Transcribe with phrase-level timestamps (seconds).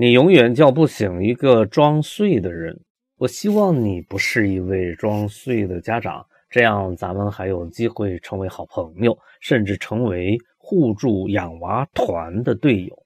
[0.00, 2.80] 你永远叫不醒一个装睡的人。
[3.18, 13.04] 我希望你不是一位装睡的家长，这样咱们还有机会成为好朋友，甚至成为互助养娃团的队友。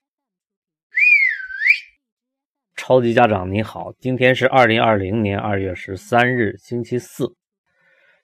[2.77, 7.35] 超级家长你好，今天是二零二零年二月十三日，星期四。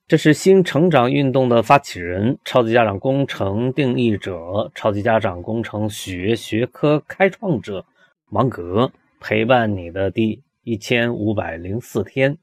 [0.08, 7.86] 这是新成长运动的发起人、超级家长工程定义者、超级家长工程学学科开创者。
[8.34, 12.38] 芒格陪伴你的第一千五百零四天，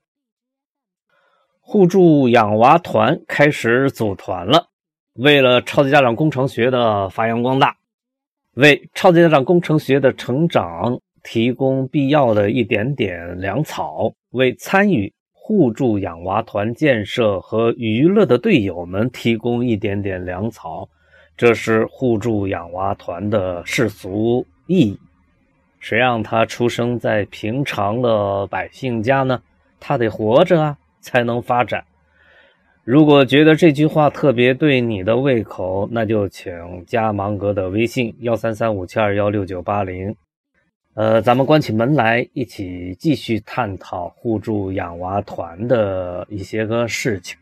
[1.60, 4.68] 互助养娃团开始组团了。
[5.14, 7.78] 为了超级家长工程学的发扬光大，
[8.52, 20.86] 为超级家长工程学的成长提供必要的一点点粮草，为参与互助养娃团建设和娱乐的队友们提供一点点粮草，
[21.34, 25.00] 这是互助养娃团的世俗意义。
[25.80, 29.40] 谁让他出生在平常的百姓家呢？
[29.80, 31.84] 他得活着啊，才能发展。
[32.84, 40.16] 如果觉得这句话特别对你的胃口，那就请加芒格的微信幺三三五七二幺六九八零。
[40.94, 47.38] 呃，咱们关起门来一起继续探讨互助养娃团的一些个事情。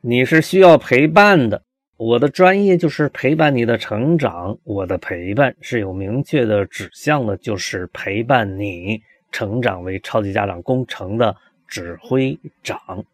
[0.00, 1.60] 你是需要陪伴的。
[2.02, 9.00] 我的专业就是陪伴你的成长，我的陪伴是有明确的指向的，就是陪伴你
[9.30, 11.36] 成长为超级家长工程的
[11.68, 13.04] 指挥长。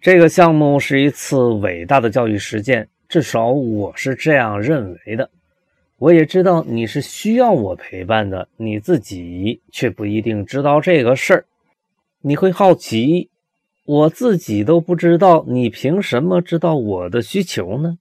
[0.00, 5.28] 这个项目是一次伟大的教育实践，至少我是这样认为的。
[5.98, 11.44] 我也知道你是需要我陪伴的，你自己却不一定知道这个事儿。
[12.22, 13.28] 你会好奇。
[13.86, 17.98] 我自己都不知道，你凭什么知道我的需求呢？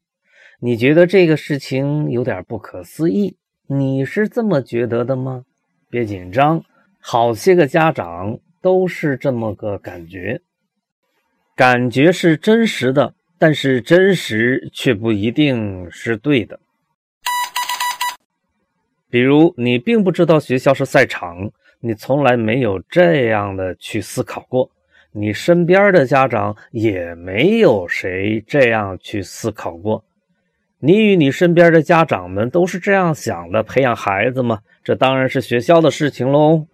[0.59, 3.37] 你觉得这个事情有点不可思议？
[3.67, 5.43] 你是这么觉得的吗？
[5.87, 6.63] 别紧张，
[6.99, 10.41] 好些个家长都是这么个感觉。
[11.55, 16.59] 感觉是真实的，但是真实却不一定是对的。
[19.07, 24.71] 比如，你并不知道学校是赛场，你从来没有这样的去思考过。
[25.17, 30.03] 你身边的家长也没有谁这样去思考过。
[30.79, 36.67] 你与你身边的家长们都是这样想的：培养孩子嘛，这当然是学校的事情喽。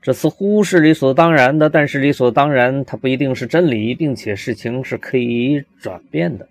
[0.00, 6.48] 这似乎是理所当然的，但是理所当然它不一定是真理，并且事情是可以转变的。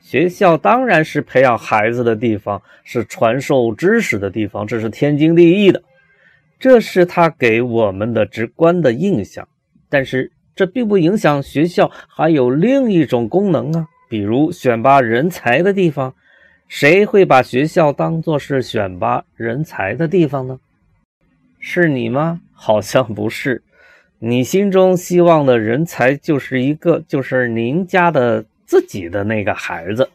[0.00, 5.82] 学校当然是培养孩子的地方，是传授知识的地方，这是天经地义的。
[6.60, 9.48] 这是他给我们的直观的印象，
[9.90, 10.30] 但是。
[10.54, 16.14] 这并不影响学校还有另一种功能啊，比如选拔人才的地方。
[16.66, 20.58] 谁会把学校当作是选拔人才的地方呢？
[21.60, 22.40] 是你吗？
[22.52, 23.62] 好像不是。
[24.18, 30.08] 你心中希望的人才就是一个，就是您家的自己的那个孩子。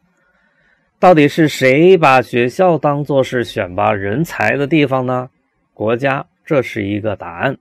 [0.97, 5.29] 到底是谁把学校当作是选拔人才的地方呢？
[5.73, 7.57] 国家，这是一个答案。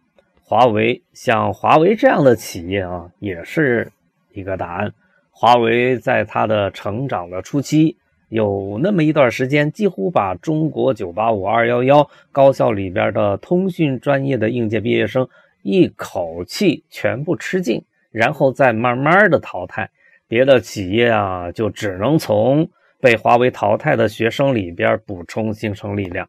[0.49, 3.93] 华为像华为这样的企业啊，也是
[4.33, 4.95] 一个答案。
[5.31, 7.99] 华为在它的成长的初期，
[8.31, 15.29] 有那么一段时间，几乎把中国985、211高校里边的通讯专业的应届毕业生
[15.61, 19.91] 一口气全部吃尽，然后再慢慢的淘汰。
[20.29, 22.71] 别的企业啊，就只能从
[23.03, 26.27] 被华为淘汰的学生里边补充新生力量。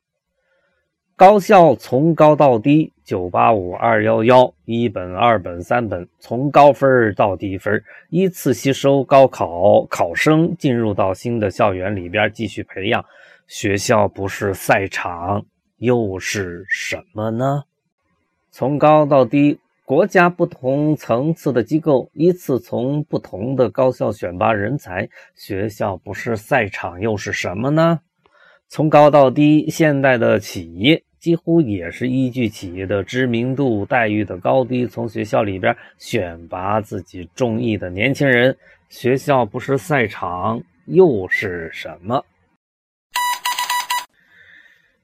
[1.15, 13.03] 高校从高到低，九八五、二幺幺，一本、二本、三本，从高分到低分，依次吸收高考考生，进入到新的校园里边继续培养。
[13.47, 15.43] 学校不是赛场，
[15.77, 17.63] 又是什么呢？
[18.51, 25.09] 从高到低，国家不同层次的机构依次从不同的高校选拔人才。
[25.33, 28.01] 学校不是赛场，又是什么呢？
[28.67, 31.03] 从高到低，现代的企业。
[31.19, 38.55] 几乎也是依据企业的知名度、待遇的高低，从学校里边选拔自己中意的年轻人。
[38.87, 42.25] 学校不是赛场，又是什么？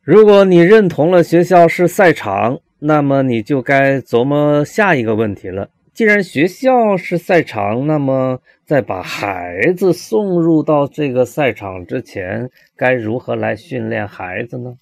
[0.02, 5.70] 如果你认同了学校是赛场，那么你就该琢磨下一个问题了。
[5.94, 14.76] 既然学校是赛场，那么在把孩子送入到这个赛场之前，该如何来训练孩子呢？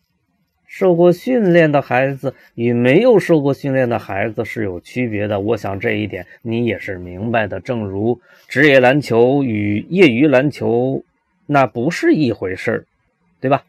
[0.76, 7.60] 受过训练的孩子与没有受过训练的孩子是有区别的，我想这一点你也是明白的。
[7.60, 11.04] 正如职业篮球与业余篮球
[11.46, 12.86] 那不是一回事儿，
[13.40, 13.64] 对吧？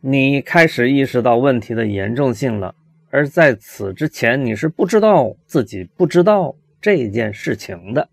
[0.00, 2.74] 你开始意识到问题的严重性了。
[3.10, 8.08] 而在此之前，你是不知道自己不知道这件事情的。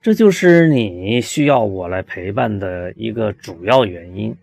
[0.00, 4.36] 这就是你需要我来陪伴的一个主要原因。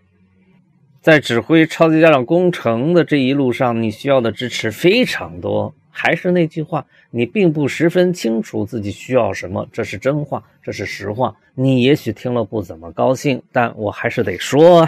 [1.02, 5.74] 在指挥超级家长工程的这一路上，你需要的支持非常多。
[5.90, 11.36] 还是那句话，你并不十分清楚自己需要什么，这是真话，这是实话。
[11.56, 14.88] 你也许听了不怎么高兴，但我还是得说，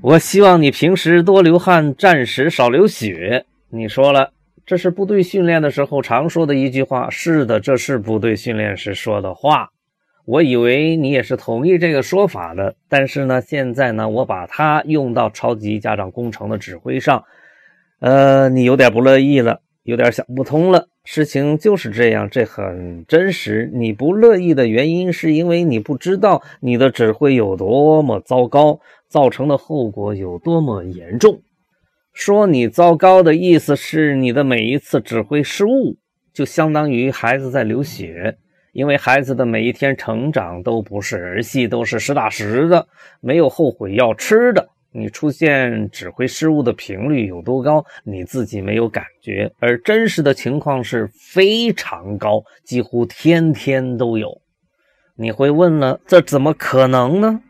[0.00, 3.44] 我希望你平时多流汗，战时少流血。
[3.68, 4.32] 你说了，
[4.64, 7.10] 这是部队训练的时候常说的一句话。
[7.10, 9.68] 是的，这是部队训练时说的话。
[10.26, 17.24] 我以为你也是同意这个说法的，但是呢，现在呢，我把它用到超级家长工程的指挥上，
[18.00, 20.88] 呃，你有点不乐意了，有点想不通了。
[21.04, 23.70] 事情就是这样，这很真实。
[23.72, 31.40] 你不乐意的原因是因为你不知道你的指挥有多么糟糕，造成的后果有多么严重。
[32.12, 35.96] 说你糟糕的意思是你的每一次指挥失误，
[36.34, 38.38] 就相当于孩子在流血。
[38.76, 42.86] 因为孩子的每一天成长都不是儿戏，都是实打实的，
[43.22, 44.68] 没有后悔药吃的。
[44.92, 54.42] 你出现指挥失误的频率有多高，你自己没有感觉，而真实的情况是非常高，几乎天天都有。
[55.14, 57.40] 你会问了，这怎么可能呢？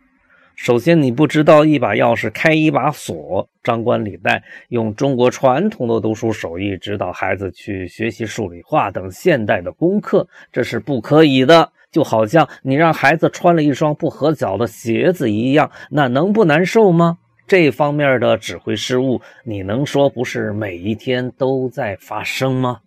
[0.56, 11.70] 首先，你不知道一把钥匙开一把锁，张冠李戴，用中国传统的读书手艺指导孩子去学习数理化等现代的功课，这是不可以的。
[11.92, 17.18] 就好像你让孩子穿了一双不合脚的鞋子一样，那能不难受吗？
[17.46, 22.80] 这方面的指挥失误，你能说不是每一天都在发生吗？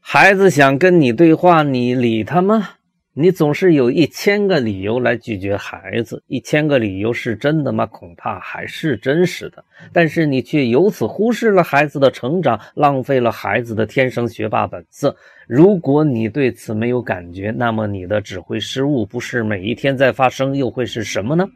[0.00, 2.70] 孩子想跟你对话，你理他吗？
[3.18, 7.86] 你总是有一千个理由来拒绝孩子，一千个理由是真的吗？
[7.86, 9.64] 恐怕还是真实的。
[9.90, 15.16] 但是你却由此忽视了孩子的成长，浪费了孩子的天生学霸本色。
[15.46, 21.46] 如果你对此没有感觉，那么你的指挥失误不是每一天在发生，又会是什么呢？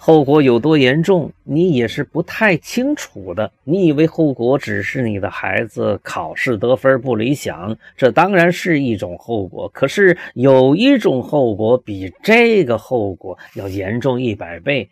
[0.00, 3.50] 后果有多严重，你也是不太清楚的。
[3.64, 9.68] 你以为后果只是你的孩子考试得分不理想，这当然是一种后果。
[9.70, 14.88] 可是有一种后果比这个后果要严重一百倍，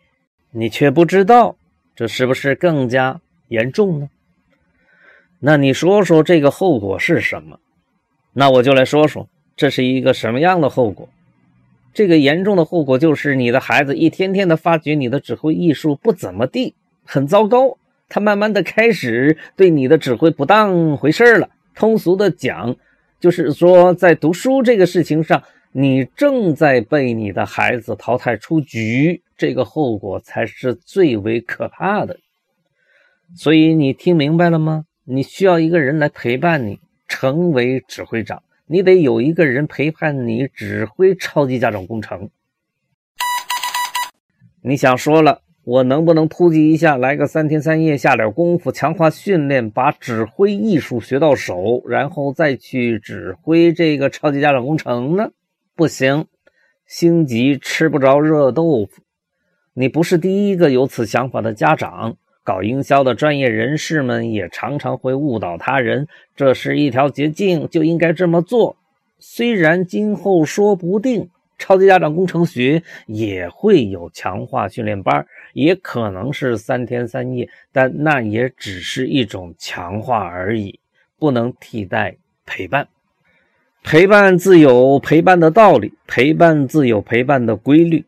[0.50, 1.54] 你却不知道，
[1.94, 4.10] 这是不是更加严重呢？
[5.38, 7.60] 那你说说这个后果是什么？
[8.32, 11.08] 那我就来说说，这是一个什么样的后果。
[11.96, 16.74] 这个严重的后果就是，你的孩子一天天的发觉你的指挥艺术不怎么地，
[17.06, 17.78] 很糟糕。
[18.06, 21.48] 他慢慢的开始对你的指挥不当回事了。
[21.74, 22.76] 通俗的讲，
[23.18, 29.22] 就是说在读书这个事情上，你正在被你的孩子淘汰出局。
[29.38, 32.18] 这个后果才是最为可怕的。
[33.34, 34.84] 所以你听明白了吗？
[35.04, 36.78] 你需要一个人来陪伴你，
[37.08, 38.42] 成为指挥长。
[38.68, 42.30] 你得有一个人陪伴你指挥超级家长工程。
[44.60, 55.30] 你想说了，我能不能突击一下，来个三天三夜，下点功夫，强化训练，把指挥艺术学到手，然后再去指挥这个超级家长工程呢？
[55.76, 56.26] 不行，
[56.86, 59.02] 心急吃不着热豆腐。
[59.74, 62.16] 你不是第一个有此想法的家长。
[62.46, 68.76] 搞营销的专业人士们也常常会误导他人，这是一条捷径，就应该这么做。
[69.18, 80.78] 虽然今后说不定超级家长工程学也会有强化训练班，也可能是三天三夜，但那也只是一种强化而已，
[81.18, 82.86] 不能替代陪伴。
[83.82, 88.04] 陪伴自有陪伴的道理，陪伴自有陪伴的规律。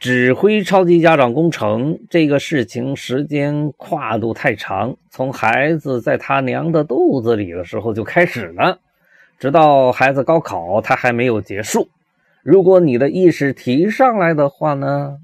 [0.00, 8.78] 指挥超级家长工程这个事情时间跨度太长，从孩子在他娘的肚子里的时候就开始了，
[9.38, 11.90] 直到孩子高考，他还没有结束。
[12.42, 15.18] 如果你的意识提上来的话呢，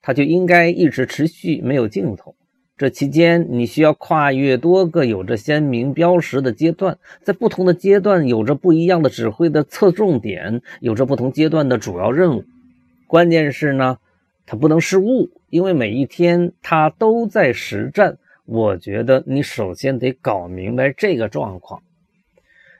[0.00, 2.34] 他就应该一直持续，没有尽头。
[2.78, 12.44] 这期间你需要跨越多个有着鲜明标识的阶段，在不同的阶段有着不一样的指挥的侧重点，有着不同阶段的主要任务。
[13.06, 13.98] 关键是呢。
[14.46, 18.18] 他不能失误，因为每一天他都在实战。
[18.46, 21.82] 我觉得你首先得搞明白这个状况。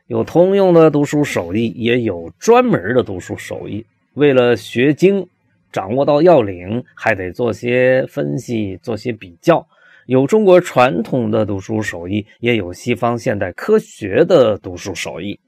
[0.07, 3.87] 有通用的读书手艺，也有专门的读书手艺。
[4.13, 5.27] 为了学精，
[5.73, 9.67] 掌握到要领，还得做些分析，做些比较。
[10.05, 15.41] 有中国传统的读书手艺，也有西方现代科学的读书手艺。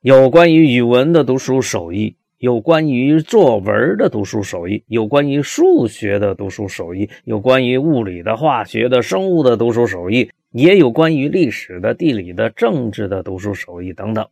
[0.00, 2.14] 有关于语文的读书手艺。
[2.38, 14.24] 有关于作文的读书手艺，有关于数学的读书手艺，有关于物理的、化学的、生物的读书手艺，也有关于历史的、地理的、政治的读书手艺等等。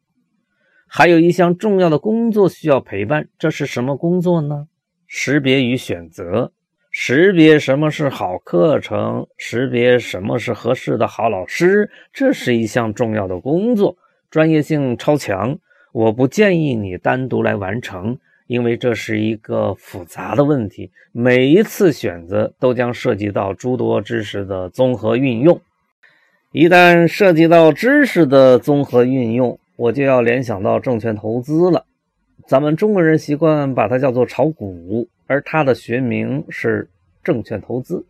[0.86, 4.68] 还有一项重要的工作需要陪伴，这是什么工作呢？
[5.08, 6.52] 识别与选择，
[6.92, 13.96] 识别什么是好课程，识别什么是合适的好老师，这是一项重要的工作，
[14.30, 15.58] 专业性超强。
[15.96, 25.58] 我不建议你单独来完成，因为这是一个复杂的问题，每一次选择都将涉及到诸多知识的综合运用。
[26.52, 31.86] 一旦涉及到知识的综合运用，我就要联想到证券投资了。
[32.46, 36.90] 咱们中国人习惯把它叫做炒股，而它的学名是
[37.24, 38.04] 证券投资。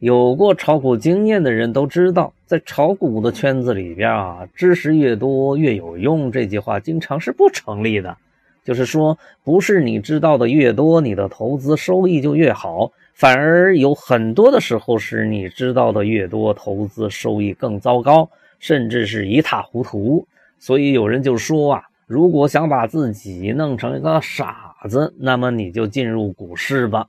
[0.00, 8.16] 有过炒股经验的人都知道，在炒股的圈子里边啊，知识越多越有用，这句话经常是不成立的。
[8.64, 18.28] 就是说，不是你知道的越多，你的投资收益就越好，反而有很多的时候是你知道的越多，投资收益更糟糕，
[18.58, 20.26] 甚至是一塌糊涂。
[20.58, 21.82] 所以有人就说啊。
[22.06, 27.06] 如果想把自己弄成一个傻子，那么你就进入股市吧。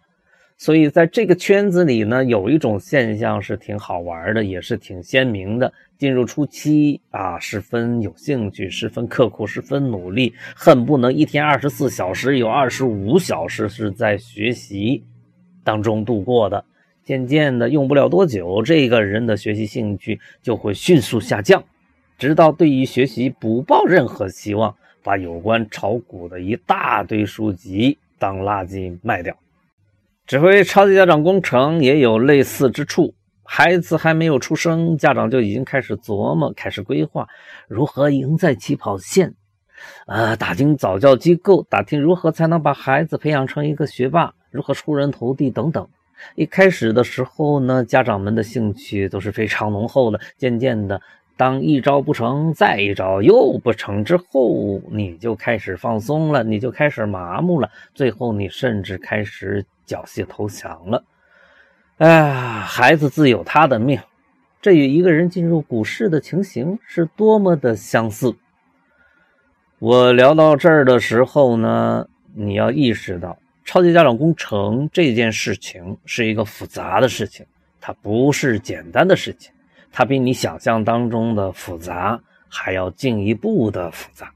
[0.62, 5.74] 所以在这个圈子里呢，有一种现象是挺好玩的，也是挺鲜明的。
[5.98, 15.04] 进入初期啊，十分有兴趣，十分刻苦，十分努力，恨不能一天二十四小时有二十五小时是在学习
[15.64, 16.64] 当中度过的。
[17.04, 21.64] 渐渐的，用不了多久，这个人的学习兴趣就会迅速下降，
[22.20, 24.76] 直到对于学习不抱任何希望。
[25.02, 29.36] 把有关炒股的一大堆书籍当垃圾卖掉。
[30.28, 33.14] 指挥超级家长工程也有类似之处。
[33.44, 37.28] 孩子还没有出生，家长就已经开始琢磨、开始规划
[37.68, 39.34] 如何赢在起跑线。
[40.08, 45.86] 呃，打听早教机构，打听如何才能把孩子培养成一个学霸，如何出人头地等等。
[46.36, 50.20] 一开始的时候呢，家长们的兴趣都是非常浓厚的。
[50.38, 51.02] 渐渐的。
[51.36, 61.04] 当一招不成，再一招又不成之后，你就开始放松了，你就开始麻木了，最后你甚至开始缴械投降了。
[61.98, 64.00] 哎呀，孩子自有他的命，
[64.62, 68.34] 这与一个人进入股市的情形是多么的相似。
[69.80, 77.46] 我聊到这儿的时候呢，你要意识到，超级家长工程这件事情是一个复杂的事情，
[77.82, 79.52] 它不是简单的事情。
[79.92, 82.18] 它比你想象当中的复杂
[82.48, 84.32] 还要进一步的复杂。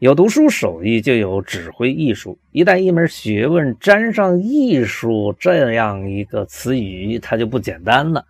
[0.00, 2.38] 有读书手艺，就有指挥艺术。
[2.52, 8.24] 一旦一门学问沾上艺术这样一个词语，它就不简单了。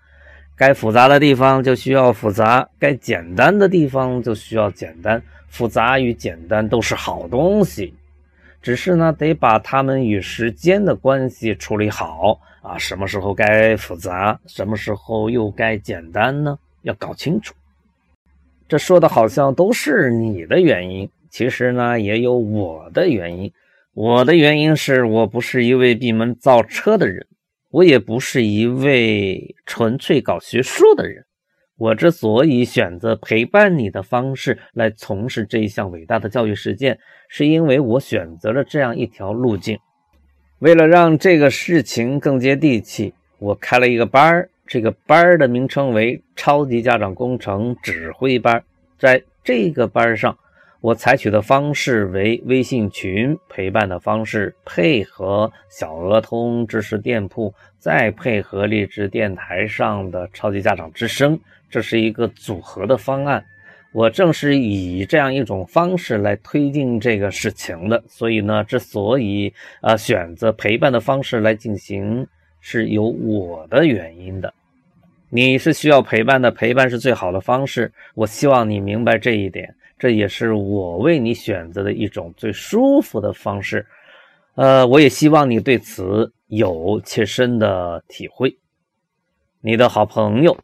[0.56, 5.22] 该复杂的地方就需要复杂，该简单的地方就需要简单。
[5.48, 7.92] 复杂与简单都是好东西，
[8.62, 12.40] 只是呢，得把它们与时间的关系处理好。
[12.62, 16.58] 啊，什么时候该复杂，什么时候又该简单呢？
[16.80, 17.54] 要搞清楚。
[18.66, 23.52] 这说的好像都是你的原因，其实呢也有我的原因。
[23.94, 27.26] 我的原因是我不是一位闭门造车的人，
[27.70, 31.24] 我也不是一位纯粹搞学术的人。
[31.76, 39.78] 我之所以选择陪伴你的方式来从事这一项伟大的教育实践，是因为我选择了这样一条路径。
[40.58, 44.50] 为了让这个事情更接地气，我开了一个班儿。
[44.66, 48.62] 这个班儿的名称为“超级家长工程指挥班”。
[48.98, 50.36] 在这个班上，
[50.80, 63.44] 我采取的方式为微信群陪伴的方式，配合小鹅通知识店铺，再配合励志电台上的超级家长之声，这是一个组合的方案。
[63.90, 72.24] 我正是以这样一种方式来推进这个事情的，所以呢，之所以呃选择陪伴的方式来进行，
[72.60, 74.54] 是有我的原因的。
[75.30, 77.90] 你是需要陪伴的，陪伴是最好的方式。
[78.14, 83.86] 我希望你明白这一点，这也是我为你选择的一种最舒服的方式。
[84.54, 88.56] 呃，我也希望你对此有切身的体会。
[89.60, 90.56] 你的好朋友，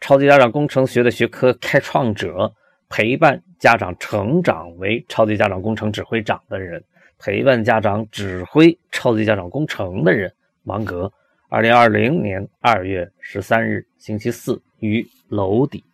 [0.00, 2.52] 超级家长工程学的学科开创者。
[2.92, 6.82] 陪伴家长成长为超级家长工程指挥长的人，
[7.20, 11.08] 陪伴家长指挥超级家长工程的人，芒格，
[11.48, 15.84] 二零二零年二月十三日星期四于楼底。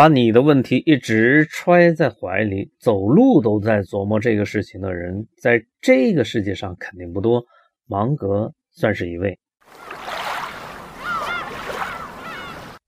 [0.00, 7.44] 把你的问题一直揣在怀里，走路都在琢磨这个事情的人，在这个世界上肯定不多。
[7.86, 9.38] 芒格算是一位。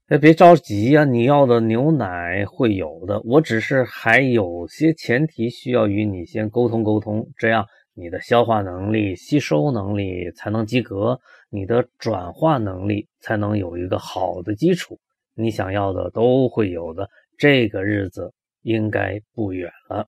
[0.08, 3.20] 哎，别着急呀，你要的牛奶会有的。
[3.26, 14.98] 我只是还有些前提需要与你先沟通沟通，这样你的消化能力、吸收能力才能及格，你的转化能力才能有一个好的基础。
[15.34, 17.08] 你想要的都会有的，
[17.38, 20.06] 这个日子应该不远了。